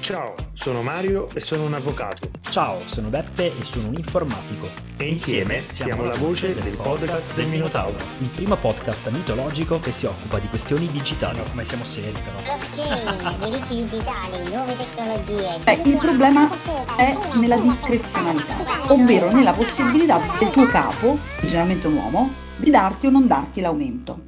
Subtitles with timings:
[0.00, 2.30] Ciao, sono Mario e sono un avvocato.
[2.48, 4.68] Ciao, sono Beppe e sono un informatico.
[4.96, 7.96] E insieme siamo la voce del podcast del Minotauro.
[8.20, 11.40] Il primo podcast mitologico che si occupa di questioni digitali.
[11.50, 12.40] come siamo seri però.
[12.42, 15.58] Blockchain, diritti digitali, nuove tecnologie.
[15.64, 16.48] Beh, il problema
[16.96, 23.10] è nella discrezionalità, ovvero nella possibilità del tuo capo, generalmente un uomo, di darti o
[23.10, 24.20] non darti l'aumento.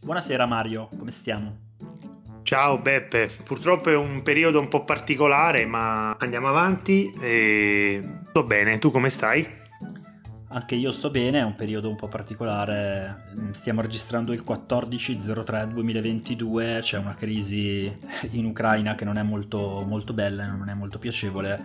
[0.00, 1.67] Buonasera Mario, come stiamo?
[2.48, 8.00] Ciao Beppe, purtroppo è un periodo un po' particolare, ma andiamo avanti e
[8.30, 9.46] sto bene, tu come stai?
[10.50, 16.96] Anche io sto bene, è un periodo un po' particolare, stiamo registrando il 14-03-2022, c'è
[16.96, 17.94] una crisi
[18.30, 21.62] in Ucraina che non è molto, molto bella, non è molto piacevole,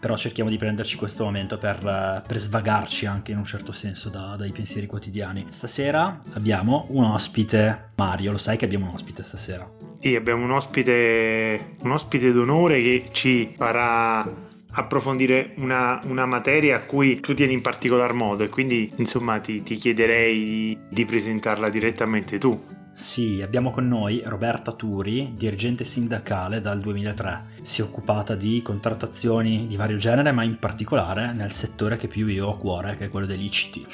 [0.00, 4.34] però cerchiamo di prenderci questo momento per, per svagarci anche in un certo senso da,
[4.36, 5.46] dai pensieri quotidiani.
[5.50, 9.70] Stasera abbiamo un ospite, Mario, lo sai che abbiamo un ospite stasera?
[10.00, 14.28] Sì, abbiamo un ospite, un ospite d'onore che ci farà
[14.76, 19.62] approfondire una, una, materia a cui tu tieni in particolar modo e quindi insomma ti,
[19.62, 22.60] ti chiederei di, di presentarla direttamente tu.
[22.92, 27.60] Sì, abbiamo con noi Roberta Turi, dirigente sindacale dal 2003.
[27.60, 32.26] Si è occupata di contrattazioni di vario genere, ma in particolare nel settore che più
[32.26, 33.86] io ho a cuore, che è quello degli ICT.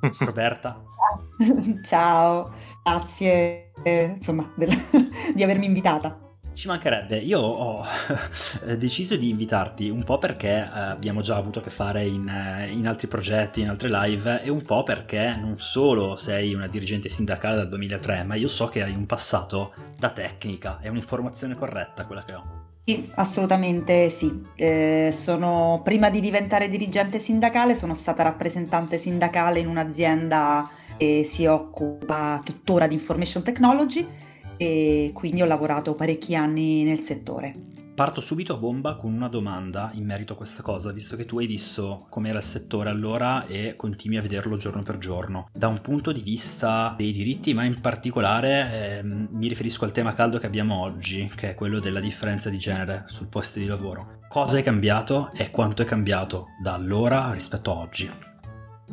[0.24, 0.82] Roberta.
[0.88, 2.52] Ciao, Ciao.
[2.82, 4.74] grazie eh, insomma, del,
[5.34, 6.27] di avermi invitata.
[6.58, 7.86] Ci mancherebbe, io ho
[8.76, 12.68] deciso di invitarti un po' perché eh, abbiamo già avuto a che fare in, eh,
[12.72, 17.08] in, altri progetti, in altre live e un po' perché non solo sei una dirigente
[17.08, 22.04] sindacale dal 2003, ma io so che hai un passato da tecnica, è un'informazione corretta
[22.06, 22.42] quella che ho.
[22.84, 24.44] Sì, assolutamente sì.
[24.56, 31.46] Eh, sono, prima di diventare dirigente sindacale sono stata rappresentante sindacale in un'azienda che si
[31.46, 34.26] occupa tuttora di information technology
[34.58, 37.76] e quindi ho lavorato parecchi anni nel settore.
[37.98, 41.40] Parto subito a bomba con una domanda in merito a questa cosa, visto che tu
[41.40, 45.48] hai visto com'era il settore allora e continui a vederlo giorno per giorno.
[45.52, 50.14] Da un punto di vista dei diritti, ma in particolare eh, mi riferisco al tema
[50.14, 54.20] caldo che abbiamo oggi, che è quello della differenza di genere sul posto di lavoro.
[54.28, 58.08] Cosa è cambiato e quanto è cambiato da allora rispetto a oggi?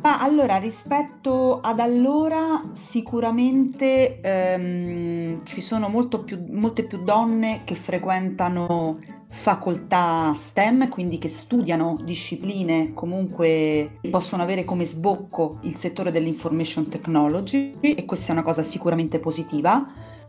[0.02, 5.90] Ma allora, rispetto ad allora, sicuramente ehm, ci sono
[6.24, 8.98] più, molte più donne che frequentano
[9.28, 17.74] facoltà STEM, quindi che studiano discipline comunque possono avere come sbocco il settore dell'information technology
[17.80, 19.86] e questa è una cosa sicuramente positiva.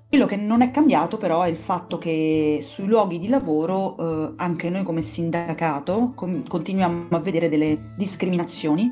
[0.10, 4.34] Quello che non è cambiato però è il fatto che sui luoghi di lavoro eh,
[4.38, 8.90] anche noi come sindacato com- continuiamo a vedere delle discriminazioni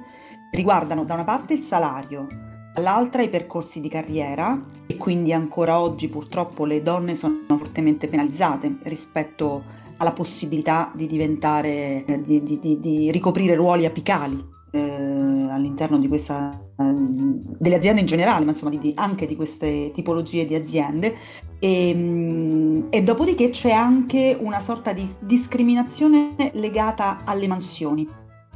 [0.56, 2.28] riguardano da una parte il salario,
[2.74, 8.78] dall'altra i percorsi di carriera e quindi ancora oggi purtroppo le donne sono fortemente penalizzate
[8.84, 9.64] rispetto
[9.98, 16.08] alla possibilità di diventare, eh, di, di, di, di ricoprire ruoli apicali eh, all'interno di
[16.10, 21.16] questa, eh, delle aziende in generale, ma insomma anche di queste tipologie di aziende.
[21.60, 28.06] E, ehm, e dopodiché c'è anche una sorta di discriminazione legata alle mansioni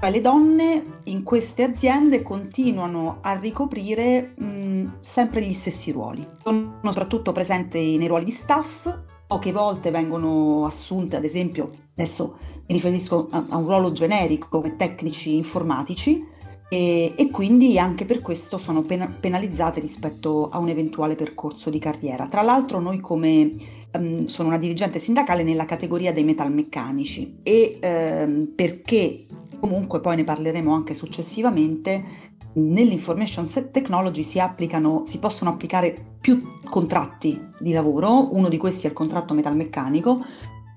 [0.07, 6.25] le donne in queste aziende continuano a ricoprire mh, sempre gli stessi ruoli.
[6.41, 8.89] Sono soprattutto presenti nei ruoli di staff,
[9.27, 14.77] poche volte vengono assunte, ad esempio, adesso mi riferisco a, a un ruolo generico come
[14.77, 16.25] tecnici informatici,
[16.69, 21.79] e, e, quindi anche per questo sono pen- penalizzate rispetto a un eventuale percorso di
[21.79, 22.27] carriera.
[22.27, 23.51] Tra l'altro noi come
[23.93, 29.25] um, sono una dirigente sindacale nella categoria dei metalmeccanici e um, perché
[29.59, 32.27] Comunque poi ne parleremo anche successivamente.
[32.53, 38.89] Nell'information technology si, applicano, si possono applicare più contratti di lavoro, uno di questi è
[38.89, 40.23] il contratto metalmeccanico.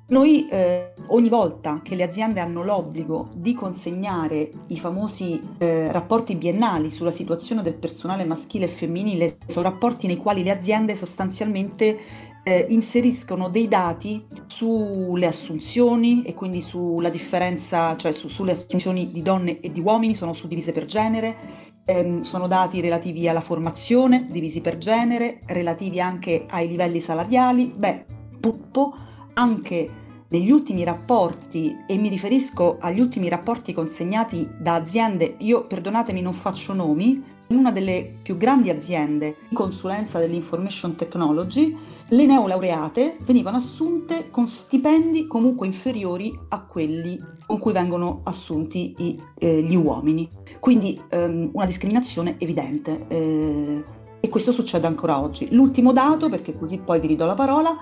[0.08, 6.34] Noi eh, ogni volta che le aziende hanno l'obbligo di consegnare i famosi eh, rapporti
[6.34, 11.98] biennali sulla situazione del personale maschile e femminile, sono rapporti nei quali le aziende sostanzialmente
[12.44, 19.22] eh, inseriscono dei dati sulle assunzioni e quindi sulla differenza, cioè su, sulle assunzioni di
[19.22, 21.36] donne e di uomini, sono suddivise per genere,
[21.84, 27.72] ehm, sono dati relativi alla formazione, divisi per genere, relativi anche ai livelli salariali.
[27.74, 28.04] Beh,
[28.40, 28.94] purtroppo
[29.34, 36.22] anche negli ultimi rapporti, e mi riferisco agli ultimi rapporti consegnati da aziende, io perdonatemi
[36.22, 41.76] non faccio nomi, in una delle più grandi aziende di consulenza dell'information technology,
[42.08, 49.22] le neolaureate venivano assunte con stipendi comunque inferiori a quelli con cui vengono assunti i,
[49.38, 50.28] eh, gli uomini.
[50.58, 53.06] Quindi ehm, una discriminazione evidente.
[53.08, 53.82] Eh,
[54.24, 55.48] e questo succede ancora oggi.
[55.50, 57.76] L'ultimo dato, perché così poi vi ridò la parola,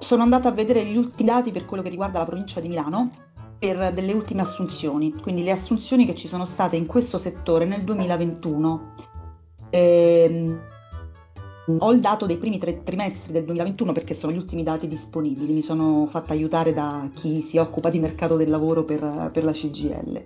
[0.00, 3.10] sono andata a vedere gli ultimi dati per quello che riguarda la provincia di Milano
[3.62, 7.82] per delle ultime assunzioni, quindi le assunzioni che ci sono state in questo settore nel
[7.82, 8.94] 2021.
[9.70, 10.60] Ehm,
[11.78, 15.52] ho il dato dei primi tre trimestri del 2021 perché sono gli ultimi dati disponibili,
[15.52, 19.52] mi sono fatta aiutare da chi si occupa di mercato del lavoro per, per la
[19.52, 20.22] CGL.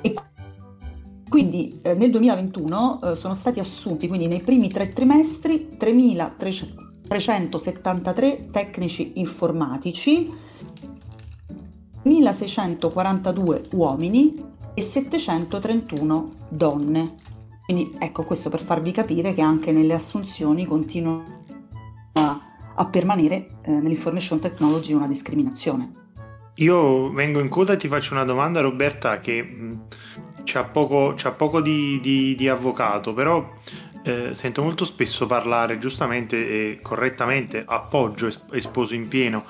[0.00, 0.14] E
[1.28, 9.14] quindi eh, nel 2021 eh, sono stati assunti, quindi nei primi tre trimestri, 3.373 tecnici
[9.16, 10.44] informatici,
[12.06, 14.34] 1.642 uomini
[14.74, 17.14] e 731 donne.
[17.64, 21.20] Quindi ecco questo per farvi capire che anche nelle assunzioni continua
[22.12, 22.40] a,
[22.76, 26.04] a permanere eh, nell'information technology una discriminazione.
[26.56, 29.86] Io vengo in coda e ti faccio una domanda Roberta che mh,
[30.44, 33.52] c'ha poco, c'ha poco di, di, di, avvocato, però
[34.04, 39.44] eh, sento molto spesso parlare giustamente e correttamente, appoggio e sposo in pieno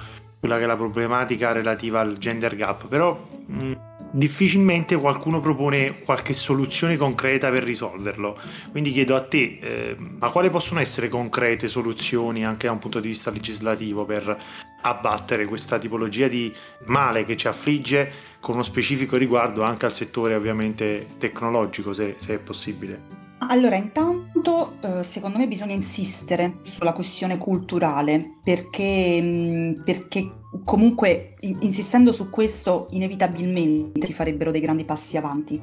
[0.47, 3.73] quella che è la problematica relativa al gender gap, però mh,
[4.13, 8.39] difficilmente qualcuno propone qualche soluzione concreta per risolverlo.
[8.71, 13.01] Quindi chiedo a te, eh, ma quali possono essere concrete soluzioni anche da un punto
[13.01, 14.39] di vista legislativo per
[14.83, 16.55] abbattere questa tipologia di
[16.87, 22.35] male che ci affligge con uno specifico riguardo anche al settore ovviamente tecnologico, se, se
[22.35, 23.26] è possibile?
[23.39, 30.33] Allora, intanto eh, secondo me bisogna insistere sulla questione culturale perché, perché
[30.65, 35.61] comunque insistendo su questo inevitabilmente si farebbero dei grandi passi avanti.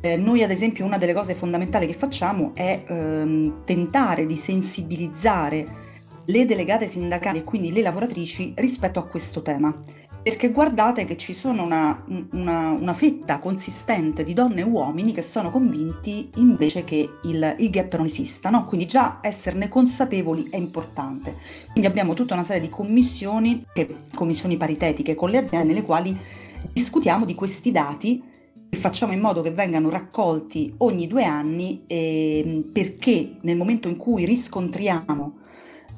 [0.00, 5.84] Eh, noi ad esempio una delle cose fondamentali che facciamo è ehm, tentare di sensibilizzare
[6.26, 9.74] le delegate sindacali e quindi le lavoratrici rispetto a questo tema
[10.26, 15.22] perché guardate che ci sono una, una, una, fetta consistente di donne e uomini che
[15.22, 18.64] sono convinti invece che il, il, gap non esista, no?
[18.64, 21.36] quindi già esserne consapevoli è importante.
[21.70, 26.18] Quindi abbiamo tutta una serie di commissioni, che, commissioni paritetiche con le aziende, nelle quali
[26.72, 28.20] discutiamo di questi dati
[28.68, 33.96] e facciamo in modo che vengano raccolti ogni due anni eh, perché nel momento in
[33.96, 35.34] cui riscontriamo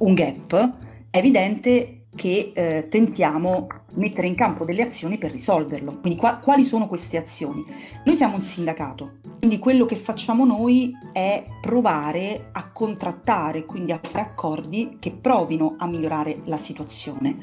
[0.00, 0.74] un gap
[1.08, 6.00] è evidente che eh, tentiamo mettere in campo delle azioni per risolverlo.
[6.00, 7.64] Quindi qua, quali sono queste azioni?
[8.04, 14.00] Noi siamo un sindacato, quindi quello che facciamo noi è provare a contrattare, quindi a
[14.02, 17.36] fare accordi che provino a migliorare la situazione.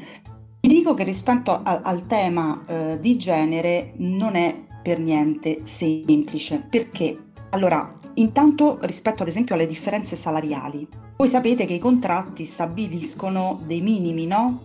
[0.60, 6.60] Vi dico che rispetto a, al tema eh, di genere non è per niente semplice,
[6.70, 7.25] perché
[7.56, 10.86] allora, intanto rispetto ad esempio alle differenze salariali,
[11.16, 14.62] voi sapete che i contratti stabiliscono dei minimi, no?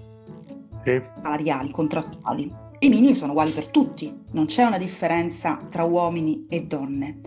[0.85, 1.01] Sì.
[1.23, 2.53] Salariali, contrattuali.
[2.81, 7.21] I minimi sono uguali per tutti, non c'è una differenza tra uomini e donne.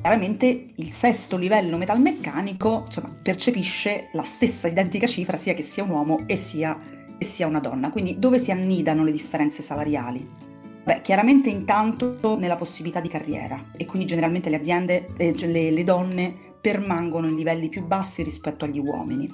[0.00, 5.90] Chiaramente il sesto livello metalmeccanico insomma, percepisce la stessa identica cifra sia che sia un
[5.90, 6.78] uomo e sia,
[7.18, 7.90] che sia una donna.
[7.90, 10.53] Quindi dove si annidano le differenze salariali?
[10.84, 15.84] Beh, chiaramente intanto nella possibilità di carriera e quindi generalmente le aziende, cioè le, le
[15.84, 19.26] donne permangono in livelli più bassi rispetto agli uomini.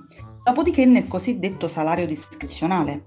[0.45, 3.03] Dopodiché nel cosiddetto salario discrezionale.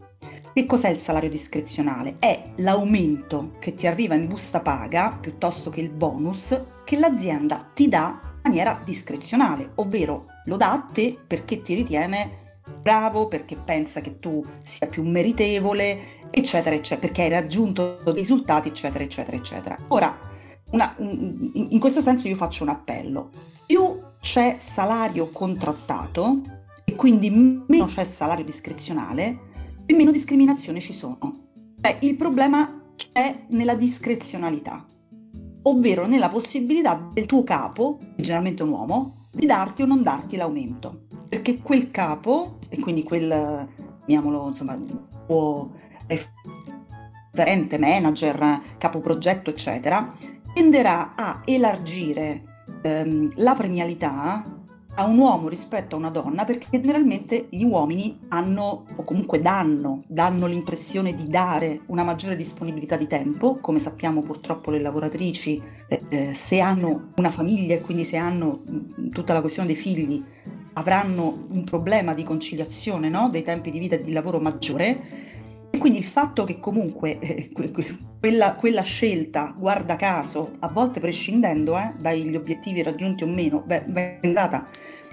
[0.53, 2.17] Che cos'è il salario discrezionale?
[2.19, 6.55] È l'aumento che ti arriva in busta paga piuttosto che il bonus
[6.85, 12.41] che l'azienda ti dà in maniera discrezionale, ovvero lo dà a te perché ti ritiene
[12.81, 19.03] bravo, perché pensa che tu sia più meritevole, eccetera, eccetera, perché hai raggiunto risultati, eccetera,
[19.03, 19.77] eccetera, eccetera.
[19.89, 20.17] Ora,
[20.71, 23.29] una, in questo senso io faccio un appello.
[23.67, 26.41] Più c'è salario contrattato
[26.83, 29.51] e quindi meno c'è salario discrezionale
[29.85, 31.31] e meno discriminazione ci sono.
[31.79, 34.83] Beh, il problema c'è nella discrezionalità,
[35.63, 41.01] ovvero nella possibilità del tuo capo, generalmente un uomo, di darti o non darti l'aumento.
[41.29, 43.67] Perché quel capo, e quindi quel,
[44.05, 44.79] chiamiamolo, insomma,
[45.27, 50.13] tuo referente, manager, capo progetto, eccetera,
[50.53, 54.43] tenderà a elargire ehm, la premialità
[54.95, 60.03] a un uomo rispetto a una donna perché generalmente gli uomini hanno o comunque danno,
[60.07, 66.01] danno l'impressione di dare una maggiore disponibilità di tempo, come sappiamo purtroppo le lavoratrici eh,
[66.09, 68.61] eh se hanno una famiglia e quindi se hanno
[69.11, 70.23] tutta la questione dei figli
[70.73, 73.29] avranno un problema di conciliazione no?
[73.29, 75.31] dei tempi di vita e di lavoro maggiore
[75.79, 77.51] quindi il fatto che comunque eh,
[78.19, 84.17] quella, quella, scelta, guarda caso, a volte prescindendo eh, dagli obiettivi raggiunti o meno, venga
[84.31, 84.67] data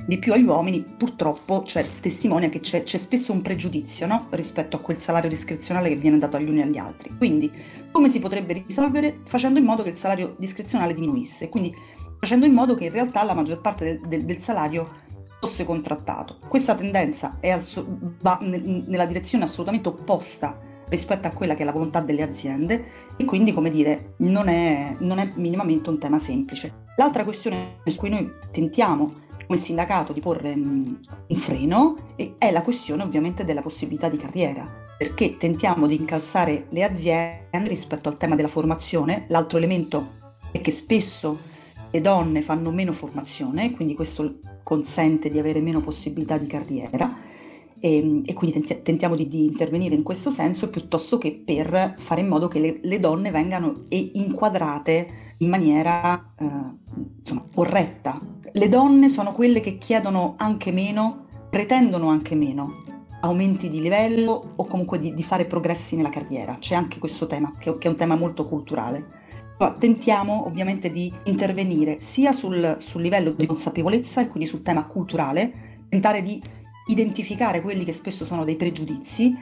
[0.06, 4.26] di più agli uomini, purtroppo cioè, testimonia che c'è, c'è, spesso un pregiudizio no?
[4.30, 7.10] rispetto a quel salario discrezionale che viene dato agli uni e agli altri.
[7.16, 7.50] Quindi
[7.90, 9.20] come si potrebbe risolvere?
[9.24, 11.74] Facendo in modo che il salario discrezionale diminuisse, quindi
[12.18, 15.08] facendo in modo che in realtà la maggior parte del, del, del salario
[15.50, 16.38] fosse contrattato.
[16.46, 17.84] Questa tendenza ass-
[18.20, 22.84] va n- nella direzione assolutamente opposta rispetto a quella che è la volontà delle aziende
[23.16, 26.86] e quindi, come dire, non è, non è minimamente un tema semplice.
[26.96, 31.00] L'altra questione su cui noi tentiamo come sindacato di porre un
[31.34, 31.96] freno
[32.38, 34.64] è la questione ovviamente della possibilità di carriera,
[34.96, 39.24] perché tentiamo di incalzare le aziende rispetto al tema della formazione.
[39.28, 40.18] L'altro elemento
[40.52, 41.38] è che spesso
[41.90, 47.28] le donne fanno meno formazione, quindi questo consente di avere meno possibilità di carriera
[47.80, 52.28] e, e quindi tentiamo di, di, intervenire in questo senso piuttosto che per fare in
[52.28, 56.46] modo che le, le donne vengano inquadrate in maniera eh,
[57.18, 58.18] insomma, corretta.
[58.52, 62.82] Le donne sono quelle che chiedono anche meno, pretendono anche meno
[63.22, 66.56] aumenti di livello o comunque di, di fare progressi nella carriera.
[66.58, 69.18] C'è anche questo tema, che, che è un tema molto culturale.
[69.78, 75.84] Tentiamo ovviamente di intervenire sia sul, sul livello di consapevolezza e quindi sul tema culturale,
[75.88, 76.40] tentare di
[76.86, 79.36] identificare quelli che spesso sono dei pregiudizi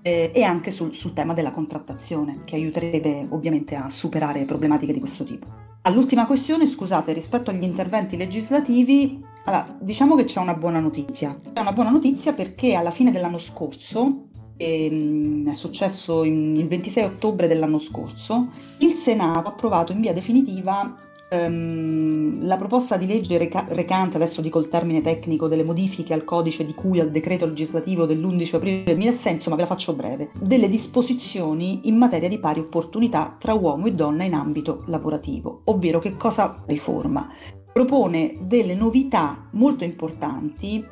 [0.00, 5.00] eh, e anche sul, sul, tema della contrattazione, che aiuterebbe ovviamente a superare problematiche di
[5.00, 5.46] questo tipo.
[5.82, 11.38] All'ultima questione, scusate, rispetto agli interventi legislativi, allora, diciamo che c'è una buona notizia.
[11.52, 17.78] C'è una buona notizia perché alla fine dell'anno scorso, è successo il 26 ottobre dell'anno
[17.78, 20.96] scorso, il Senato ha approvato in via definitiva
[21.28, 26.24] ehm, la proposta di legge reca- recante, adesso dico il termine tecnico, delle modifiche al
[26.24, 30.68] codice di cui al decreto legislativo dell'11 aprile 2006, insomma ve la faccio breve, delle
[30.68, 36.16] disposizioni in materia di pari opportunità tra uomo e donna in ambito lavorativo, ovvero che
[36.16, 37.28] cosa riforma?
[37.72, 40.84] Propone delle novità molto importanti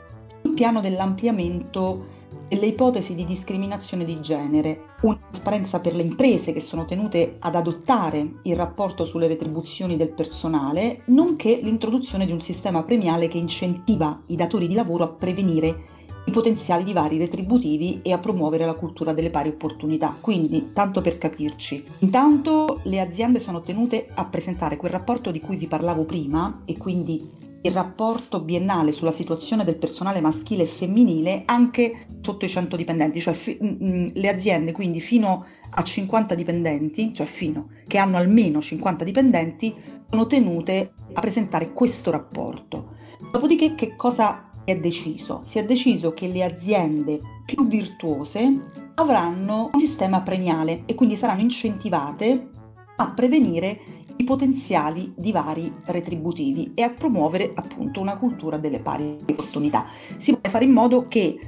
[0.42, 2.12] sul piano dell'ampliamento
[2.52, 7.37] e le ipotesi di discriminazione di genere, una trasparenza per le imprese che sono tenute
[7.38, 13.38] ad adottare il rapporto sulle retribuzioni del personale, nonché l'introduzione di un sistema premiale che
[13.38, 15.85] incentiva i datori di lavoro a prevenire
[16.26, 20.14] i potenziali divari retributivi e a promuovere la cultura delle pari opportunità.
[20.21, 25.56] Quindi, tanto per capirci, intanto le aziende sono tenute a presentare quel rapporto di cui
[25.56, 31.42] vi parlavo prima e quindi il rapporto biennale sulla situazione del personale maschile e femminile
[31.47, 36.35] anche sotto i 100 dipendenti, cioè fi- mm, mm, le aziende quindi fino a 50
[36.35, 39.75] dipendenti, cioè fino che hanno almeno 50 dipendenti,
[40.09, 42.97] sono tenute a presentare questo rapporto.
[43.31, 45.42] Dopodiché che cosa è deciso?
[45.45, 51.40] Si è deciso che le aziende più virtuose avranno un sistema premiale e quindi saranno
[51.40, 52.50] incentivate
[52.97, 59.87] a prevenire i potenziali divari retributivi e a promuovere appunto una cultura delle pari opportunità.
[60.16, 61.38] Si vuole fare in modo che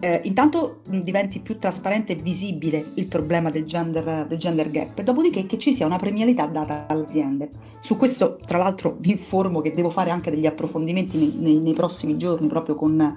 [0.00, 5.46] eh, intanto diventi più trasparente e visibile il problema del gender, del gender gap, dopodiché
[5.46, 7.48] che ci sia una premialità data alle aziende.
[7.80, 11.72] Su questo, tra l'altro, vi informo che devo fare anche degli approfondimenti nei, nei, nei
[11.74, 13.16] prossimi giorni proprio con,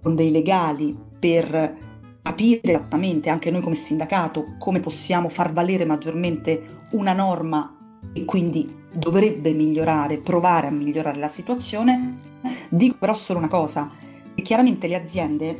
[0.00, 1.88] con dei legali per
[2.22, 7.79] capire esattamente anche noi come sindacato come possiamo far valere maggiormente una norma
[8.12, 12.18] e quindi dovrebbe migliorare, provare a migliorare la situazione.
[12.68, 13.90] Dico però solo una cosa,
[14.34, 15.58] che chiaramente le aziende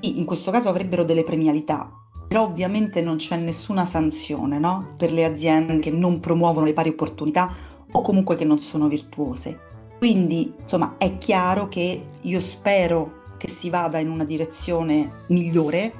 [0.00, 1.90] in questo caso avrebbero delle premialità,
[2.26, 4.94] però ovviamente non c'è nessuna sanzione no?
[4.96, 7.54] per le aziende che non promuovono le pari opportunità
[7.90, 9.58] o comunque che non sono virtuose.
[9.98, 15.92] Quindi, insomma, è chiaro che io spero che si vada in una direzione migliore,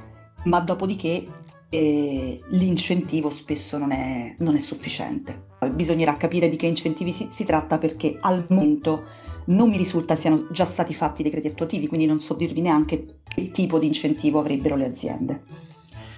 [0.45, 1.27] ma dopodiché
[1.69, 7.43] eh, l'incentivo spesso non è, non è sufficiente bisognerà capire di che incentivi si, si,
[7.43, 12.19] tratta perché al momento non mi risulta siano già stati fatti decreti attuativi, quindi non
[12.19, 15.43] so dirvi neanche che tipo di incentivo avrebbero le aziende.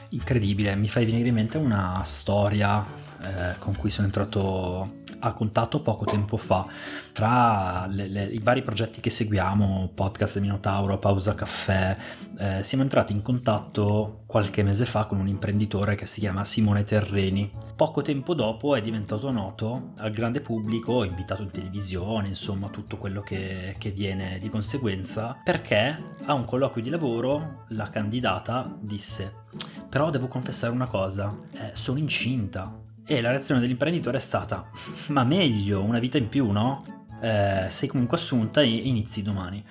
[0.10, 2.86] Incredibile, mi fai venire in mente una storia
[3.22, 6.66] eh, con cui sono entrato a contatto poco tempo fa
[7.14, 11.96] tra le, le, i vari progetti che seguiamo, podcast Minotauro, Pausa Caffè,
[12.38, 16.84] eh, siamo entrati in contatto qualche mese fa con un imprenditore che si chiama Simone
[16.84, 17.50] Terreni.
[17.76, 23.22] Poco tempo dopo è diventato noto al grande pubblico, invitato in televisione, insomma tutto quello
[23.22, 29.42] che, che viene di conseguenza, perché a un colloquio di lavoro la candidata disse
[29.90, 32.82] però devo confessare una cosa, eh, sono incinta.
[33.06, 34.70] E la reazione dell'imprenditore è stata:
[35.08, 36.84] Ma meglio, una vita in più, no?
[37.22, 39.64] Eh, sei comunque assunta e inizi domani.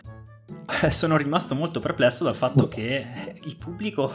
[0.82, 4.12] Eh, sono rimasto molto perplesso dal fatto che il pubblico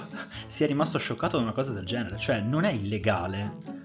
[0.47, 3.75] sia rimasto scioccato da una cosa del genere, cioè non è illegale.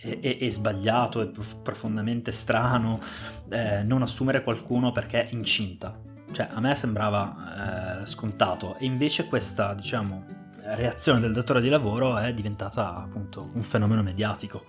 [0.00, 1.30] È, sbagliato, è
[1.62, 2.98] profondamente strano
[3.50, 6.00] eh, non assumere qualcuno perché è incinta.
[6.32, 10.24] Cioè, a me sembrava eh, scontato, e invece questa, diciamo,
[10.74, 14.64] reazione del datore di lavoro è diventata appunto un fenomeno mediatico.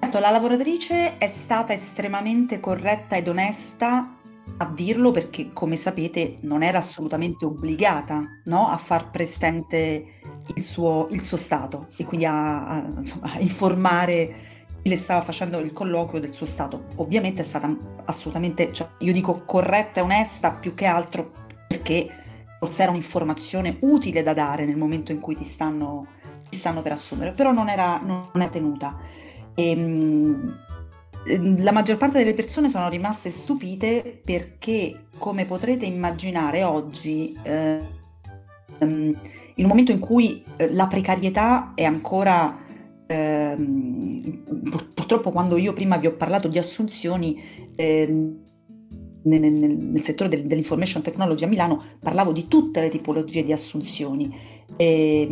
[0.00, 4.16] Certo, la lavoratrice è stata estremamente corretta ed onesta
[4.56, 8.68] a dirlo perché, come sapete, non era assolutamente obbligata no?
[8.68, 10.04] a far presente
[10.54, 14.48] il suo, il suo stato e quindi a, a, insomma, a informare
[14.82, 16.86] chi le stava facendo il colloquio del suo stato.
[16.96, 17.74] Ovviamente è stata
[18.06, 21.30] assolutamente, cioè, io dico corretta e onesta più che altro
[21.68, 22.19] perché
[22.60, 26.06] forse era un'informazione utile da dare nel momento in cui ti stanno,
[26.50, 28.98] ti stanno per assumere, però non era, non è tenuta.
[29.54, 30.56] E, ehm,
[31.62, 37.78] la maggior parte delle persone sono rimaste stupite perché, come potrete immaginare oggi, eh,
[38.80, 39.16] in
[39.56, 42.58] un momento in cui eh, la precarietà è ancora,
[43.06, 43.54] eh,
[44.94, 47.42] purtroppo quando io prima vi ho parlato di assunzioni,
[47.74, 48.34] eh,
[49.22, 53.52] nel, nel, nel, settore del, dell'information technology a Milano parlavo di tutte le tipologie di
[53.52, 54.34] assunzioni.
[54.76, 55.26] E,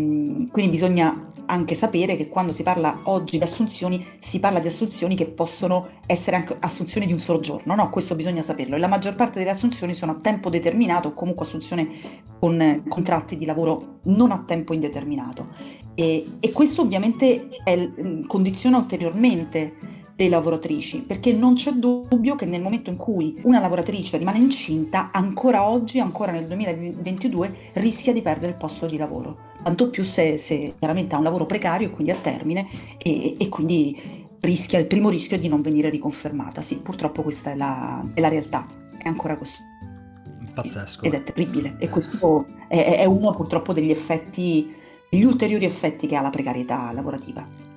[0.50, 5.14] quindi bisogna anche sapere che quando si parla oggi di assunzioni, si parla di assunzioni
[5.14, 7.88] che possono essere anche assunzioni di un solo giorno, no?
[7.90, 8.76] Questo bisogna saperlo.
[8.76, 12.00] E la maggior parte delle assunzioni sono a tempo determinato o comunque assunzioni
[12.38, 15.48] con contratti di lavoro non a tempo indeterminato.
[15.94, 17.90] E, e questo ovviamente è,
[18.26, 24.16] condiziona ulteriormente le lavoratrici, perché non c'è dubbio che nel momento in cui una lavoratrice
[24.16, 29.36] rimane incinta, ancora oggi, ancora nel 2022, rischia di perdere il posto di lavoro.
[29.62, 32.66] Tanto più se, se chiaramente ha un lavoro precario, quindi a termine,
[32.98, 33.96] e, e, quindi
[34.40, 36.62] rischia il primo rischio di non venire riconfermata.
[36.62, 38.66] Sì, purtroppo questa è la, è la realtà,
[39.00, 39.58] è ancora così.
[40.52, 41.04] Pazzesco.
[41.04, 41.76] Ed è terribile.
[41.78, 44.74] E questo è, è uno purtroppo degli effetti,
[45.08, 47.67] degli ulteriori effetti che ha la precarietà lavorativa.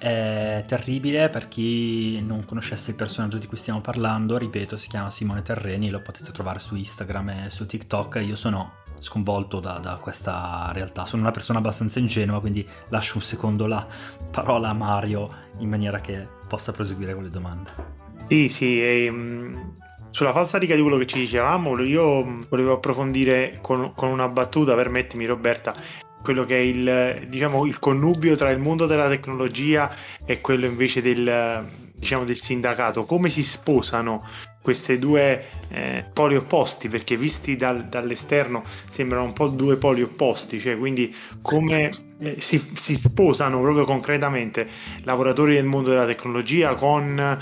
[0.00, 5.10] È terribile per chi non conoscesse il personaggio di cui stiamo parlando, ripeto, si chiama
[5.10, 8.22] Simone Terreni, lo potete trovare su Instagram e su TikTok.
[8.26, 13.22] Io sono sconvolto da, da questa realtà, sono una persona abbastanza ingenua, quindi lascio un
[13.22, 13.86] secondo la
[14.30, 15.28] parola a Mario
[15.58, 17.70] in maniera che possa proseguire con le domande.
[18.26, 19.76] Sì, sì, e, um,
[20.12, 24.74] sulla falsa riga di quello che ci dicevamo, io volevo approfondire con, con una battuta,
[24.74, 25.74] permettimi Roberta,
[26.22, 31.02] quello che è il, diciamo, il connubio tra il mondo della tecnologia e quello invece
[31.02, 33.04] del, diciamo, del sindacato.
[33.04, 34.26] Come si sposano
[34.62, 36.88] questi due eh, poli opposti?
[36.88, 41.90] Perché visti dal, dall'esterno sembrano un po' due poli opposti, cioè quindi come
[42.20, 44.68] eh, si, si, sposano proprio concretamente
[45.04, 47.38] lavoratori del mondo della tecnologia con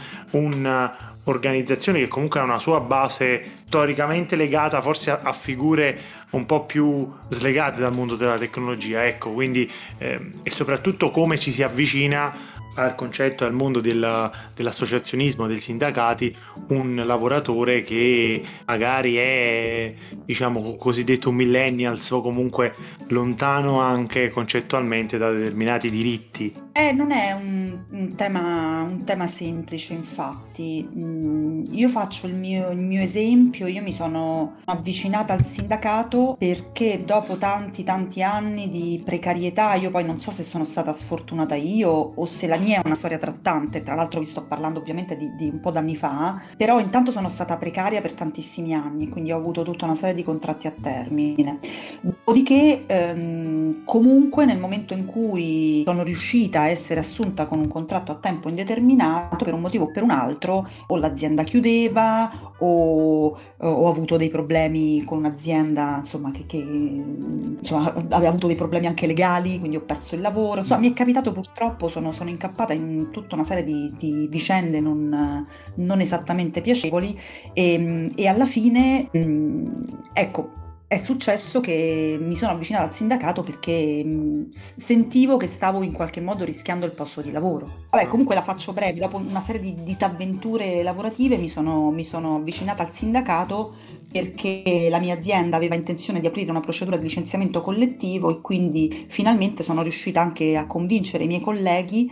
[1.30, 6.64] un'organizzazione che comunque ha una sua base storicamente legata forse a, a figure un po'
[6.64, 12.56] più slegate dal mondo della tecnologia, ecco, quindi eh, e soprattutto come ci si avvicina
[12.82, 16.34] al concetto al mondo del, dell'associazionismo, dei sindacati,
[16.68, 22.74] un lavoratore che magari è, diciamo, cosiddetto millennials o comunque
[23.08, 26.66] lontano anche concettualmente da determinati diritti.
[26.72, 30.88] Eh, non è un, un, tema, un tema, semplice, infatti.
[30.88, 37.02] Mm, io faccio il mio, il mio esempio, io mi sono avvicinata al sindacato perché
[37.04, 41.88] dopo tanti tanti anni di precarietà, io poi non so se sono stata sfortunata io
[41.90, 45.34] o se la mia è una storia trattante, tra l'altro vi sto parlando ovviamente di,
[45.36, 49.36] di un po' d'anni fa, però intanto sono stata precaria per tantissimi anni, quindi ho
[49.36, 51.58] avuto tutta una serie di contratti a termine.
[52.00, 58.12] Dopodiché ehm, comunque nel momento in cui sono riuscita a essere assunta con un contratto
[58.12, 63.36] a tempo indeterminato per un motivo o per un altro, o l'azienda chiudeva o, o
[63.56, 69.06] ho avuto dei problemi con un'azienda insomma, che, che insomma, aveva avuto dei problemi anche
[69.06, 70.60] legali, quindi ho perso il lavoro.
[70.60, 74.80] Insomma, mi è capitato purtroppo, sono, sono incappata in tutta una serie di, di vicende
[74.80, 77.18] non, non, esattamente piacevoli
[77.52, 80.50] e, e alla fine, mh, ecco,
[80.88, 86.22] è successo che mi sono avvicinata al sindacato perché mh, sentivo che stavo in qualche
[86.22, 87.86] modo rischiando il posto di lavoro.
[87.90, 88.08] Vabbè, ah.
[88.08, 92.82] comunque la faccio breve, dopo una serie di disavventure lavorative mi sono, mi sono avvicinata
[92.82, 93.74] al sindacato
[94.10, 99.04] perché la mia azienda aveva intenzione di aprire una procedura di licenziamento collettivo e quindi
[99.08, 102.10] finalmente sono riuscita anche a convincere i miei colleghi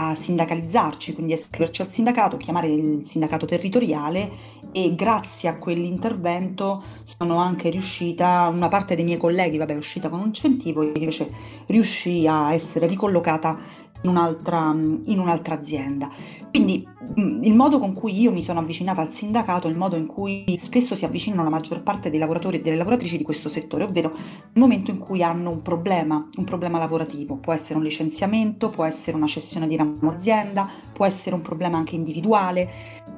[0.00, 7.38] a sindacalizzarci, quindi iscriverci al sindacato, chiamare il sindacato territoriale e grazie a quell'intervento sono
[7.38, 11.28] anche riuscita, una parte dei miei colleghi vabbè, è uscita con un incentivo, io invece
[11.66, 13.58] riuscii a essere ricollocata
[14.02, 16.10] in un'altra, in un'altra azienda.
[16.50, 16.86] Quindi
[17.18, 20.56] mm, il modo con cui io mi sono avvicinata al sindacato, il modo in cui
[20.58, 24.12] spesso si avvicinano la maggior parte dei lavoratori e delle lavoratrici di questo settore, ovvero
[24.14, 28.84] il momento in cui hanno un problema, un problema lavorativo, può essere un licenziamento, può
[28.84, 32.68] essere una cessione di ramo azienda, può essere un problema anche individuale,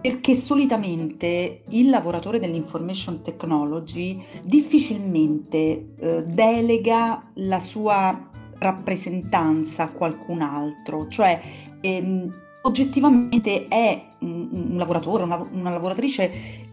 [0.00, 8.29] perché solitamente il lavoratore dell'information technology difficilmente eh, delega la sua
[8.60, 11.40] rappresentanza a qualcun altro, cioè
[11.80, 16.68] ehm, oggettivamente è un, lavoratore, una, una, lavoratrice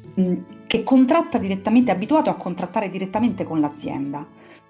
[0.67, 4.26] che contratta direttamente, è abituato a contrattare direttamente con l'azienda,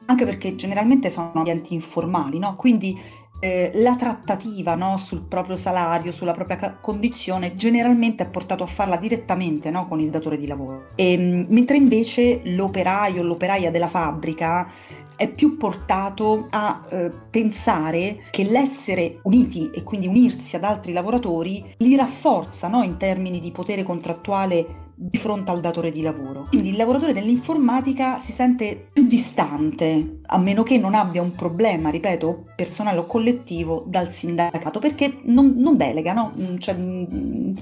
[0.06, 2.56] anche perché generalmente sono ambienti informali, no?
[2.56, 2.98] quindi
[3.40, 8.98] eh, la trattativa no, sul proprio salario, sulla propria condizione, generalmente è portato a farla
[8.98, 10.88] direttamente no, con il datore di lavoro.
[10.96, 14.68] E, ehm, mentre invece l'operaio, l'operaia della fabbrica
[15.18, 21.74] è più portato a eh, pensare che l'essere uniti e quindi unirsi ad altri lavoratori
[21.80, 26.48] li rafforza no, in termini di potere contrattuale di fronte al datore di lavoro.
[26.50, 31.90] Quindi il lavoratore dell'informatica si sente più distante, a meno che non abbia un problema,
[31.90, 36.34] ripeto, personale o collettivo dal sindacato, perché non, non delega, no?
[36.36, 37.54] Mm, cioè, mm,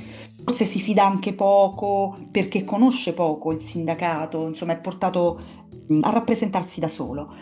[0.46, 5.64] forse si fida anche poco, perché conosce poco il sindacato, insomma è portato
[6.02, 7.34] a rappresentarsi da solo.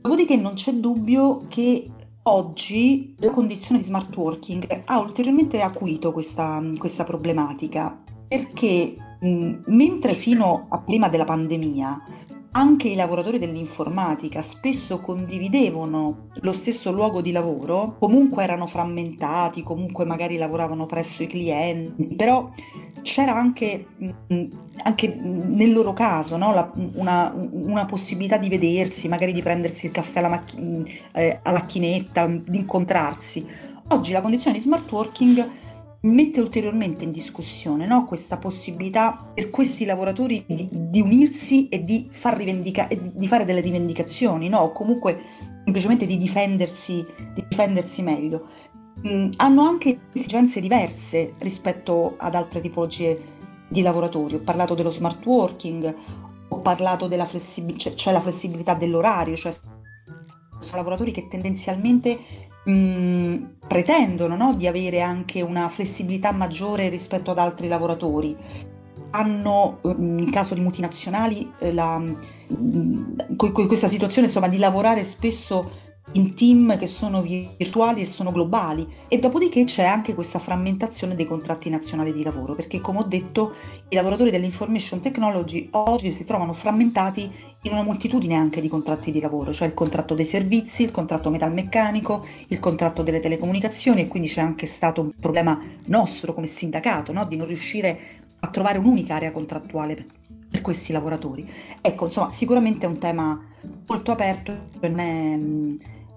[0.00, 1.84] Dopodiché non c'è dubbio che
[2.24, 10.14] oggi la condizione di smart working ha ulteriormente acuito questa, questa problematica perché mh, mentre
[10.14, 12.02] fino a prima della pandemia
[12.52, 20.04] anche i lavoratori dell'informatica spesso condividevano lo stesso luogo di lavoro, comunque erano frammentati, comunque
[20.04, 22.50] magari lavoravano presso i clienti, però
[23.08, 23.86] c'era anche,
[24.82, 26.52] anche nel loro caso no?
[26.52, 30.58] La, una, una, possibilità di vedersi, magari di prendersi il caffè alla, macch-
[31.12, 33.46] eh, alla chinetta, di incontrarsi.
[33.88, 35.50] Oggi la condizione di smart working
[36.00, 38.04] mette ulteriormente in discussione no?
[38.04, 43.60] questa possibilità per questi lavoratori di, di unirsi e di, far rivendica- di, fare delle
[43.60, 44.58] rivendicazioni, no?
[44.58, 45.18] o comunque
[45.64, 48.48] semplicemente di difendersi, di difendersi meglio.
[49.06, 53.36] Mm, hanno anche esigenze diverse rispetto ad altre tipologie
[53.68, 54.34] di lavoratori.
[54.36, 55.94] Ho parlato dello smart working,
[56.48, 59.54] ho parlato della flessibilità, cioè la flessibilità dell'orario, cioè
[60.58, 62.18] sono lavoratori che tendenzialmente
[62.64, 63.36] mh, mm,
[63.68, 68.36] pretendono no, di avere anche una flessibilità maggiore rispetto ad altri lavoratori.
[69.10, 72.02] Hanno, mm, in caso di multinazionali, eh, la,
[73.36, 79.18] questa situazione insomma, di lavorare spesso in team che sono virtuali e sono globali e
[79.18, 83.54] dopodiché c'è anche questa frammentazione dei contratti nazionali di lavoro perché come ho detto
[83.88, 87.30] i lavoratori dell'information technology oggi si trovano frammentati
[87.62, 91.28] in una moltitudine anche di contratti di lavoro, cioè il contratto dei servizi, il contratto
[91.28, 97.12] metalmeccanico, il contratto delle telecomunicazioni e quindi c'è anche stato un problema nostro come sindacato
[97.12, 97.24] no?
[97.24, 97.98] di non riuscire
[98.40, 100.06] a trovare un'unica area contrattuale
[100.48, 101.48] per questi lavoratori.
[101.80, 103.38] Ecco, insomma, sicuramente è un tema
[103.86, 105.36] molto aperto, non è,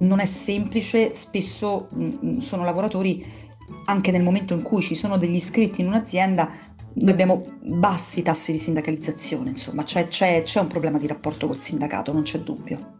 [0.02, 3.40] non è semplice, spesso mh, sono lavoratori
[3.86, 6.50] anche nel momento in cui ci sono degli iscritti in un'azienda
[6.94, 11.60] noi abbiamo bassi tassi di sindacalizzazione, insomma, c'è, c'è, c'è un problema di rapporto col
[11.60, 13.00] sindacato, non c'è dubbio.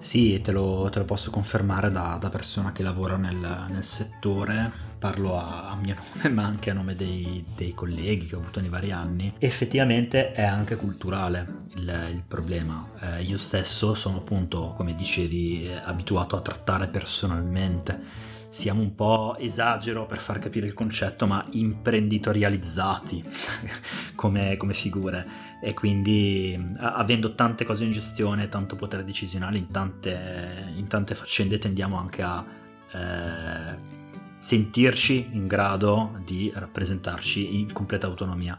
[0.00, 4.72] Sì, te lo, te lo posso confermare da, da, persona che lavora nel, nel settore,
[4.98, 8.60] parlo a, a, mio nome ma anche a nome dei, dei, colleghi che ho avuto
[8.60, 9.34] nei vari anni.
[9.38, 12.88] Effettivamente è anche culturale il, il problema.
[13.00, 19.36] Eh, io stesso sono appunto, come dicevi, eh, abituato a trattare personalmente siamo un po'
[19.38, 23.22] esagero per far capire il concetto, ma imprenditorializzati
[24.16, 25.24] come, come, figure
[25.60, 31.58] e quindi avendo tante cose in gestione, tanto potere decisionale in tante, in tante faccende
[31.58, 32.44] tendiamo anche a
[32.92, 34.06] eh,
[34.38, 38.56] sentirci in grado di rappresentarci in completa autonomia.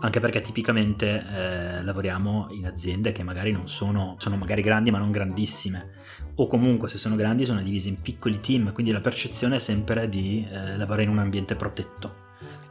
[0.00, 4.98] Anche perché tipicamente eh, lavoriamo in aziende che magari non sono, sono magari grandi ma
[4.98, 6.00] non grandissime.
[6.36, 10.08] O comunque se sono grandi sono divise in piccoli team, quindi la percezione è sempre
[10.08, 12.21] di eh, lavorare in un ambiente protetto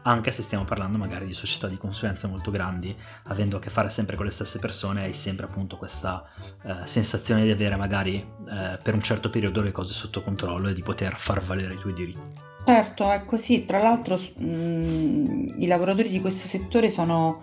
[0.03, 3.89] anche se stiamo parlando magari di società di consulenza molto grandi, avendo a che fare
[3.89, 6.23] sempre con le stesse persone, hai sempre appunto questa
[6.63, 10.73] eh, sensazione di avere magari eh, per un certo periodo le cose sotto controllo e
[10.73, 12.49] di poter far valere i tuoi diritti.
[12.65, 13.65] Certo, è così.
[13.65, 17.41] Tra l'altro mh, mm, i lavoratori di questo settore sono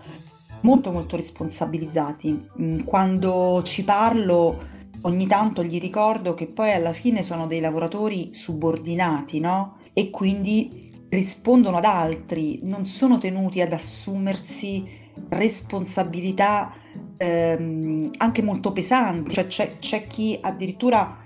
[0.61, 2.49] molto molto responsabilizzati.
[2.61, 8.33] Mm, quando ci parlo ogni tanto gli ricordo che poi alla fine sono dei lavoratori
[8.33, 9.77] subordinati, no?
[9.93, 14.87] E quindi rispondono ad altri, non sono tenuti ad assumersi
[15.31, 16.73] responsabilità
[17.17, 19.35] ehm, anche molto pesanti.
[19.35, 21.17] Cioè c'è, c'è chi addirittura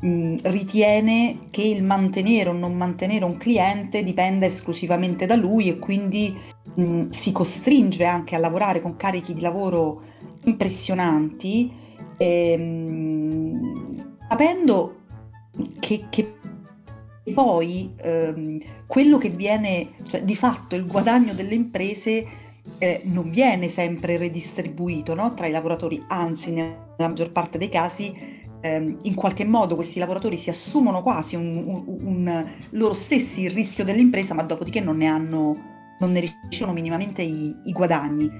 [0.00, 5.78] mh, ritiene che il mantenere o non mantenere un cliente dipenda esclusivamente da lui e
[5.78, 6.36] quindi
[6.74, 10.02] mh, si costringe anche a lavorare con carichi di lavoro
[10.44, 11.72] impressionanti,
[12.18, 15.00] ehm, sapendo
[15.80, 16.34] che, che
[17.32, 22.26] poi ehm, quello che viene, cioè di fatto il guadagno delle imprese
[22.78, 25.32] eh, non viene sempre redistribuito no?
[25.34, 30.38] tra i lavoratori, anzi nella maggior parte dei casi ehm, in qualche modo questi lavoratori
[30.38, 35.06] si assumono quasi un, un, un, loro stessi il rischio dell'impresa, ma dopodiché non ne
[35.06, 38.30] hanno non ne ricevono minimamente i, i guadagni.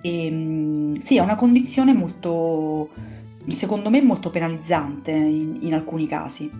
[0.00, 2.90] E, ehm, sì, è una condizione molto,
[3.46, 6.50] secondo me, molto penalizzante in, in alcuni casi.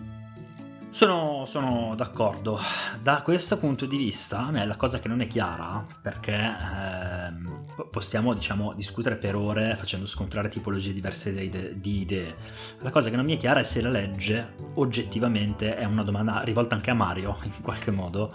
[0.94, 2.56] Sono, sono, d'accordo.
[3.02, 7.64] Da questo punto di vista, a me la cosa che non è chiara, perché ehm,
[7.90, 12.32] possiamo diciamo, discutere per ore facendo scontrare tipologie diverse di di idee,
[12.78, 16.42] la cosa che non mi è chiara è se la legge oggettivamente è una domanda
[16.42, 18.32] rivolta anche a Mario, in qualche modo,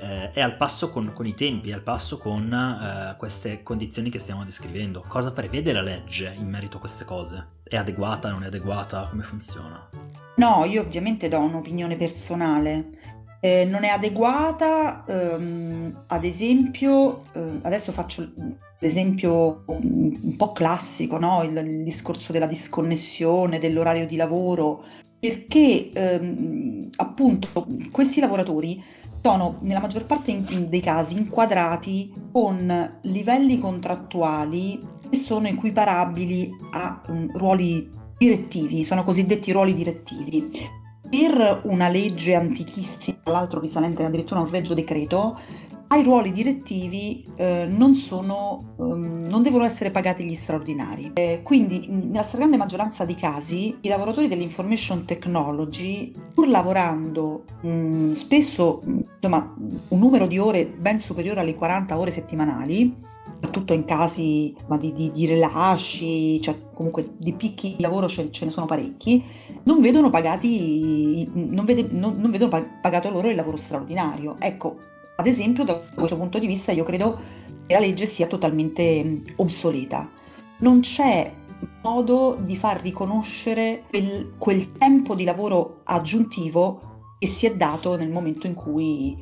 [0.00, 4.10] eh, è al passo con, con, i tempi, è al passo con eh, queste condizioni
[4.10, 5.04] che stiamo descrivendo.
[5.08, 7.55] Cosa prevede la legge in merito a queste cose?
[7.68, 9.08] È adeguata, non è adeguata?
[9.10, 9.88] Come funziona?
[10.36, 12.90] No, io ovviamente do un'opinione personale.
[13.40, 18.32] Eh, non è adeguata, ehm, ad esempio, eh, adesso faccio
[18.78, 21.42] l'esempio un, po' classico, no?
[21.42, 24.84] il, il, discorso della disconnessione, dell'orario di lavoro,
[25.18, 28.80] perché ehm, appunto questi lavoratori
[29.26, 37.36] sono nella maggior parte dei casi inquadrati con livelli contrattuali che sono equiparabili a um,
[37.36, 40.48] ruoli direttivi, sono cosiddetti ruoli direttivi.
[41.10, 45.36] Per una legge antichissima, tra l'altro risalente addirittura a un regio decreto,
[45.88, 51.12] ai ruoli direttivi eh, non, sono, um, non, devono essere pagati gli straordinari.
[51.14, 58.80] Eh, quindi nella stragrande maggioranza dei casi i lavoratori dell'information technology, pur lavorando um, spesso
[58.84, 59.54] insomma,
[59.88, 62.94] un numero di ore ben superiore alle 40 ore settimanali,
[63.34, 68.44] soprattutto in casi di, di, di, rilasci, cioè comunque di picchi di lavoro ce, ce
[68.44, 69.22] ne sono parecchi,
[69.64, 74.36] non vedono pagati, non, vede, non, non vedono pagato loro il lavoro straordinario.
[74.38, 77.18] Ecco, ad esempio, da questo punto di vista io credo
[77.66, 80.08] che la legge sia totalmente obsoleta.
[80.58, 81.32] Non c'è
[81.82, 88.10] modo di far riconoscere quel, quel tempo di lavoro aggiuntivo che si è dato nel
[88.10, 89.16] momento in cui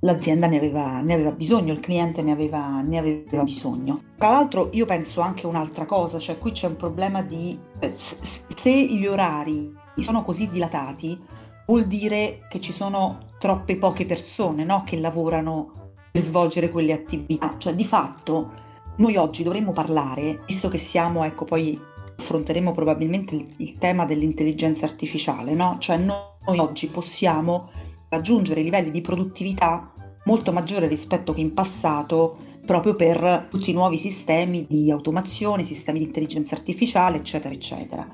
[0.00, 4.00] l'azienda ne aveva, ne aveva, bisogno, il cliente ne aveva, ne aveva, bisogno.
[4.16, 8.70] Tra l'altro io penso anche un'altra cosa, cioè qui c'è un problema di eh, se
[8.70, 11.18] gli orari sono così dilatati,
[11.66, 15.72] vuol dire che ci sono troppe poche persone no, che lavorano
[16.12, 17.56] per svolgere quelle attività.
[17.58, 18.52] Cioè di fatto
[18.98, 21.76] noi oggi dovremmo parlare, visto che siamo, ecco poi
[22.16, 25.76] affronteremo probabilmente il, il tema dell'intelligenza artificiale, no?
[25.80, 27.68] Cioè noi oggi possiamo
[28.08, 29.90] raggiungere livelli di produttività
[30.26, 35.98] molto maggiore rispetto che in passato proprio per tutti i nuovi sistemi di automazione, sistemi
[35.98, 38.08] di intelligenza artificiale, eccetera, eccetera.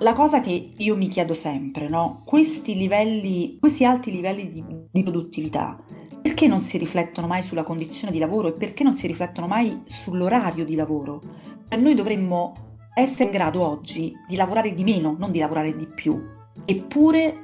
[0.00, 2.22] La cosa che io mi chiedo sempre, no?
[2.24, 5.78] Questi livelli, questi alti livelli di, di produttività,
[6.20, 9.82] perché non si riflettono mai sulla condizione di lavoro e perché non si riflettono mai
[9.86, 11.22] sull'orario di lavoro?
[11.68, 12.52] Cioè, noi dovremmo
[12.94, 16.20] essere in grado oggi di lavorare di meno, non di lavorare di più.
[16.64, 17.40] Eppure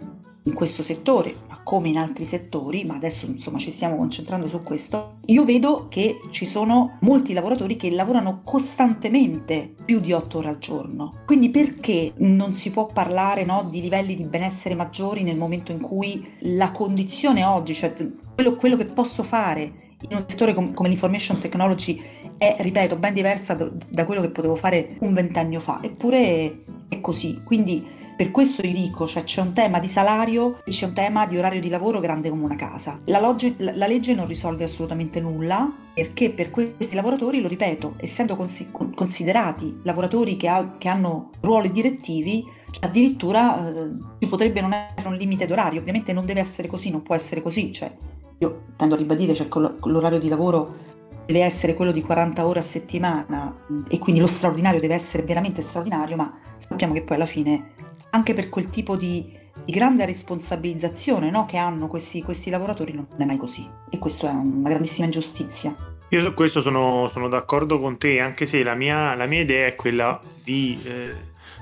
[0.47, 4.63] in questo settore, ma come in altri settori, ma adesso insomma ci stiamo concentrando su
[4.63, 10.49] questo, io vedo che ci sono molti lavoratori che lavorano costantemente più di 8 ore
[10.49, 11.13] al giorno.
[11.25, 15.81] Quindi perché non si può parlare no, di livelli di benessere maggiori nel momento in
[15.81, 17.95] cui la condizione oggi, cioè
[18.35, 22.03] quello, quello che posso fare in un settore com- come l'information technology
[22.37, 27.01] è, ripeto, ben diversa da, da quello che potevo fare un ventennio fa, eppure è
[27.01, 27.41] così.
[27.43, 31.27] Quindi per questo io dico, cioè c'è un tema di salario e c'è un tema
[31.27, 33.01] di orario di lavoro grande come una casa.
[33.07, 38.37] La, loge, la legge non risolve assolutamente nulla perché per questi lavoratori, lo ripeto, essendo
[38.37, 42.45] consi- considerati lavoratori che, ha, che, hanno ruoli direttivi,
[42.81, 45.81] addirittura eh, ci potrebbe non essere un limite d'orario.
[45.81, 47.73] Ovviamente non deve essere così, non può essere così.
[47.73, 47.93] Cioè,
[48.39, 49.49] io tendo a ribadire, cioè
[49.85, 50.93] l'orario di lavoro
[51.27, 53.57] deve essere quello di 40 ore a settimana
[53.89, 57.73] e quindi lo straordinario deve essere veramente straordinario, ma sappiamo che poi alla fine
[58.15, 59.29] anche per quel tipo di,
[59.65, 64.27] di grande responsabilizzazione no, che hanno questi, questi, lavoratori non è mai così e questo
[64.27, 65.75] è una grandissima ingiustizia.
[66.11, 69.67] Io su questo sono, sono d'accordo con te, anche se la mia, la mia idea
[69.67, 71.13] è quella di, eh,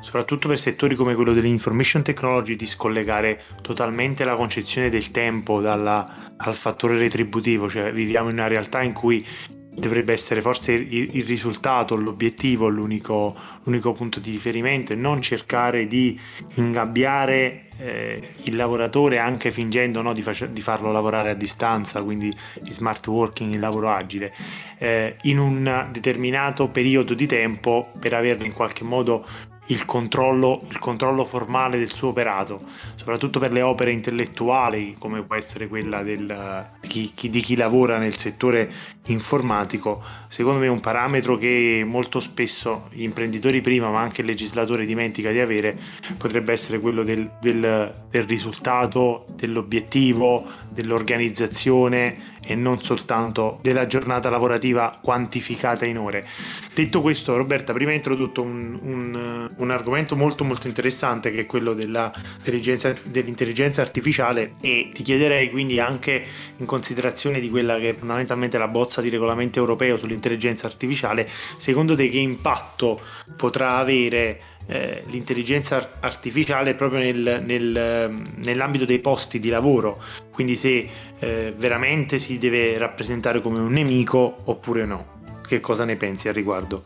[0.03, 6.35] soprattutto per settori come quello dell'information technology, di scollegare totalmente la concezione del tempo dalla,
[6.37, 9.27] dal fattore retributivo, cioè viviamo in una realtà in cui
[9.75, 15.87] dovrebbe essere forse il, il risultato, l'obiettivo, l'unico, l'unico, punto di riferimento e non cercare
[15.87, 16.19] di
[16.55, 22.33] ingabbiare eh, il lavoratore anche fingendo no, di, fac- di, farlo lavorare a distanza, quindi
[22.65, 24.35] il smart working, il lavoro agile,
[24.79, 29.25] eh, in un determinato periodo di tempo per averlo in qualche modo
[29.73, 32.61] il controllo, il controllo, formale del suo operato,
[32.95, 37.99] soprattutto per le opere intellettuali come può essere quella del, chi, chi, di chi lavora
[37.99, 38.71] nel settore
[39.07, 44.27] informatico, secondo me è un parametro che molto spesso gli imprenditori prima ma anche il
[44.27, 45.79] legislatore dimentica di avere,
[46.19, 54.97] potrebbe essere quello del, del, del risultato, dell'obiettivo, dell'organizzazione e non soltanto della giornata lavorativa
[55.01, 56.27] quantificata in ore.
[56.75, 61.47] Detto questo, Roberta, prima hai introdotto un, un, un argomento molto molto interessante che è
[61.47, 66.25] quello dell'intelligenza, dell'intelligenza artificiale e ti chiederei quindi anche
[66.57, 71.95] in considerazione di quella che è fondamentalmente la bozza di regolamento europeo sull'intelligenza artificiale, secondo
[71.95, 73.01] te che impatto
[73.37, 80.89] potrà avere eh, l'intelligenza artificiale proprio nel, nel, nell'ambito dei posti di lavoro, quindi se
[81.19, 85.11] eh, veramente si deve rappresentare come un nemico oppure no.
[85.47, 86.85] Che cosa ne pensi al riguardo?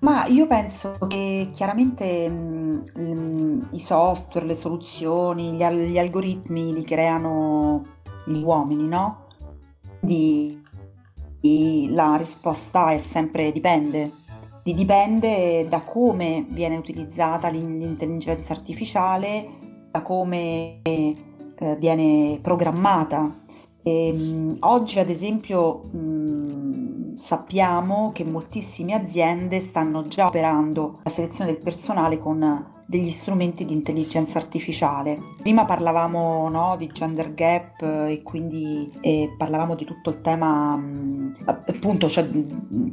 [0.00, 6.84] Ma io penso che chiaramente mh, mh, i software, le soluzioni, gli, gli, algoritmi li
[6.84, 7.86] creano
[8.26, 9.28] gli uomini, no?
[10.00, 10.60] Quindi
[11.90, 14.10] la risposta è sempre dipende
[14.72, 19.46] dipende da come viene utilizzata l'intelligenza artificiale,
[19.90, 21.14] da come eh,
[21.78, 23.42] viene programmata.
[23.82, 31.52] E, mh, oggi ad esempio mh, sappiamo che moltissime aziende stanno già operando la selezione
[31.52, 35.18] del personale con degli strumenti di intelligenza artificiale.
[35.40, 40.76] Prima parlavamo no, di gender gap eh, e quindi eh, parlavamo di tutto il tema
[40.76, 42.28] mh, appunto cioè,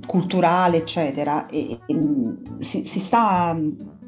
[0.05, 1.95] culturale eccetera e, e
[2.59, 3.57] si, si, sta,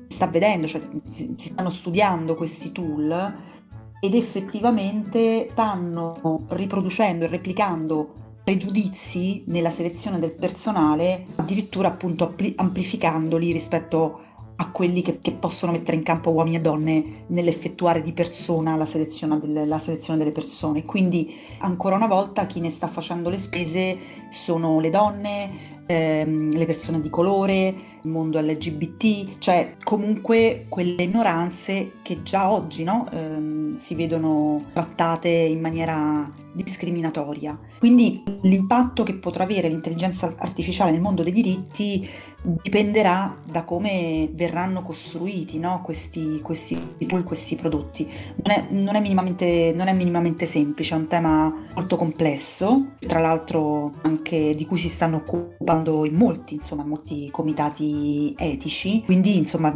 [0.07, 3.51] sta vedendo, cioè, si, si stanno studiando questi tool
[3.99, 14.19] ed effettivamente stanno riproducendo e replicando pregiudizi nella selezione del personale, addirittura appunto amplificandoli rispetto
[14.55, 18.85] a quelli che, che, possono mettere in campo uomini e donne nell'effettuare di persona la
[18.85, 20.85] selezione, delle, la selezione, delle persone.
[20.85, 23.97] Quindi ancora una volta chi ne sta facendo le spese
[24.31, 31.93] sono le donne, ehm, le persone di colore, il mondo LGBT, cioè comunque quelle ignoranze
[32.01, 37.57] che già oggi no, ehm, si vedono trattate in maniera discriminatoria.
[37.79, 42.07] Quindi l'impatto che potrà avere l'intelligenza artificiale nel mondo dei diritti
[42.61, 45.81] dipenderà da come verranno costruiti no?
[45.81, 46.77] questi, questi
[47.23, 48.09] questi prodotti.
[48.43, 53.93] Non è, non, è non è, minimamente, semplice, è un tema molto complesso, tra l'altro
[54.01, 57.92] anche di cui si stanno occupando in molti, insomma, molti comitati
[58.37, 59.73] etici, quindi insomma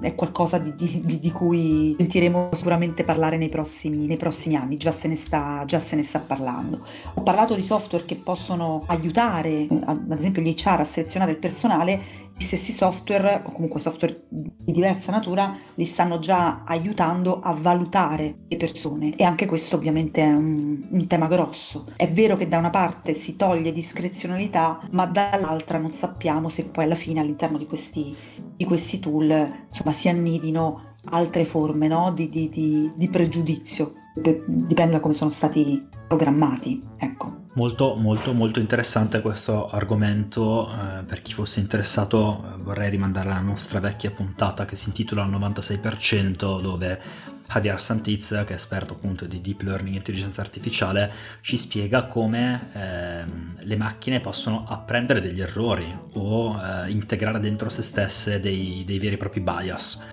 [0.00, 4.92] è qualcosa di, di, di cui sentiremo sicuramente parlare nei prossimi, nei prossimi anni, già
[4.92, 6.86] se, sta, già se, ne sta, parlando.
[7.14, 12.28] Ho parlato di software che possono aiutare, ad esempio gli HR a selezionare il personale,
[12.40, 18.34] gli stessi software o comunque software di diversa natura li stanno già aiutando a valutare
[18.48, 21.88] le persone e anche questo ovviamente è un, un tema grosso.
[21.96, 26.84] È vero che da una parte si toglie discrezionalità ma dall'altra non sappiamo se poi
[26.84, 28.16] alla fine all'interno di questi,
[28.56, 32.12] di questi tool insomma si annidino altre forme no?
[32.12, 36.80] di, di, di, di pregiudizio dipende da come sono stati programmati.
[36.98, 37.38] Ecco.
[37.54, 40.68] Molto, molto, molto interessante questo argomento.
[40.70, 45.24] Eh, per chi fosse interessato, eh, vorrei rimandare alla nostra vecchia puntata che si intitola
[45.24, 47.00] Il 96%, dove
[47.52, 51.10] Javier Santiz, che è esperto appunto di deep learning e intelligenza artificiale,
[51.40, 53.22] ci spiega come eh,
[53.58, 59.14] le macchine possono apprendere degli errori o eh, integrare dentro se stesse dei, dei veri
[59.14, 60.06] e propri bias.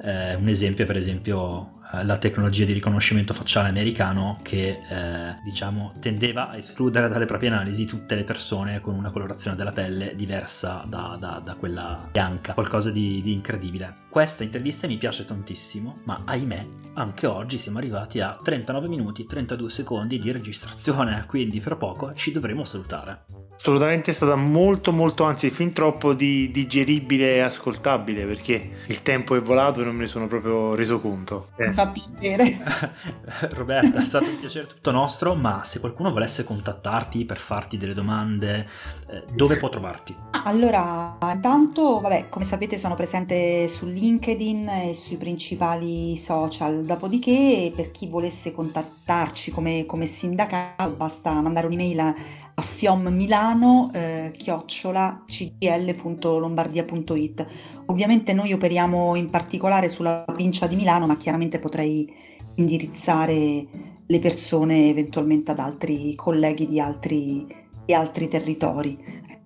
[0.00, 6.50] Eh, un esempio, per esempio, la tecnologia di riconoscimento facciale americano che eh, diciamo tendeva
[6.50, 11.16] a escludere dalle proprie analisi tutte le persone con una colorazione della pelle diversa da,
[11.18, 14.04] da, da quella bianca, qualcosa di, di, incredibile.
[14.10, 19.26] Questa intervista mi piace tantissimo, ma ahimè, anche oggi siamo arrivati a 39 minuti e
[19.26, 23.45] 32 secondi di registrazione, quindi fra poco ci dovremo salutare.
[23.56, 29.34] Assolutamente è stata molto molto, anzi fin troppo di, digeribile e ascoltabile perché il tempo
[29.34, 31.48] è volato e non me ne sono proprio reso conto.
[31.56, 31.72] Eh.
[31.72, 32.56] Fa piacere.
[33.52, 37.94] Roberta, è stato un piacere tutto nostro, ma se qualcuno volesse contattarti per farti delle
[37.94, 38.68] domande,
[39.08, 40.14] eh, dove può trovarti?
[40.44, 47.90] Allora, intanto, vabbè, come sapete sono presente su LinkedIn e sui principali social, dopodiché per
[47.90, 52.14] chi volesse contattarci come, come sindacato basta mandare un'email a
[52.58, 52.62] a
[53.46, 57.46] fiommilano eh, chiocciola cgl.lombardia.it.
[57.86, 62.12] Ovviamente noi operiamo in particolare sulla provincia di Milano, ma chiaramente potrei
[62.56, 63.64] indirizzare
[64.06, 67.46] le persone eventualmente ad altri colleghi di altri,
[67.84, 68.98] di altri territori.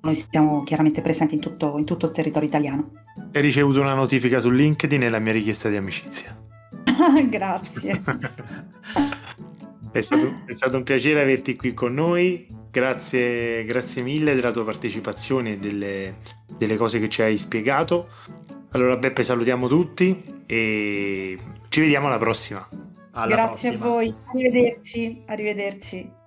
[0.02, 2.92] Noi siamo chiaramente presenti in tutto, in tutto il territorio italiano.
[3.32, 6.34] Hai ricevuto una notifica su LinkedIn e la mia richiesta di amicizia.
[7.28, 8.00] Grazie.
[9.92, 14.64] è, stato, è stato un piacere averti qui con noi Grazie, grazie mille della tua
[14.64, 16.16] partecipazione e delle,
[16.56, 18.08] delle cose che ci hai spiegato.
[18.70, 21.36] Allora Beppe salutiamo tutti e
[21.68, 22.66] ci vediamo alla prossima.
[23.12, 23.84] Alla Grazie prossima.
[23.84, 26.18] a voi, arrivederci, arrivederci.